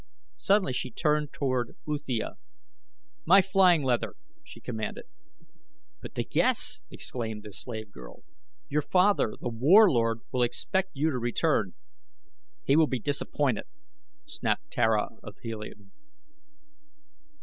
Suddenly 0.33 0.73
she 0.73 0.89
turned 0.89 1.31
toward 1.31 1.75
Uthia. 1.87 2.31
"My 3.23 3.43
flying 3.43 3.83
leather!" 3.83 4.15
she 4.43 4.59
commanded. 4.59 5.05
"But 6.01 6.15
the 6.15 6.23
guests!" 6.23 6.81
exclaimed 6.89 7.43
the 7.43 7.53
slave 7.53 7.91
girl. 7.91 8.23
"Your 8.67 8.81
father, 8.81 9.35
The 9.39 9.49
Warlord, 9.49 10.21
will 10.31 10.41
expect 10.41 10.89
you 10.93 11.11
to 11.11 11.19
return." 11.19 11.75
"He 12.63 12.75
will 12.75 12.87
be 12.87 12.97
disappointed," 12.99 13.65
snapped 14.25 14.71
Tara 14.71 15.09
of 15.21 15.35
Helium. 15.43 15.91